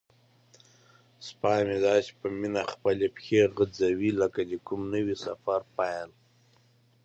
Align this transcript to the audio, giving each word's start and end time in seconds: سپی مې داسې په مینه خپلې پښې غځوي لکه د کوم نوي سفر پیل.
سپی 1.27 1.59
مې 1.67 1.77
داسې 1.87 2.11
په 2.19 2.27
مینه 2.39 2.63
خپلې 2.73 3.07
پښې 3.15 3.41
غځوي 3.57 4.11
لکه 4.21 4.41
د 4.49 4.53
کوم 4.67 4.81
نوي 4.93 5.15
سفر 5.25 5.59
پیل. 5.75 6.09